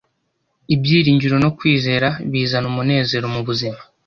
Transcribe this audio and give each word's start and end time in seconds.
Ibyiringiro 0.73 1.35
no 1.43 1.49
kwizera 1.57 2.07
bizana 2.31 2.65
umunezero 2.71 3.25
mu 3.33 3.41
buzima 3.47 3.79